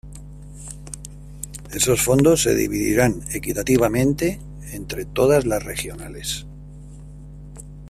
[1.71, 4.39] Estos fondos se dividirán equitativamente
[4.71, 6.47] entre todas las regionales.